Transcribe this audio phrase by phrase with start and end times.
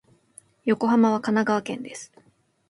[0.65, 2.11] 横浜は神奈川県です。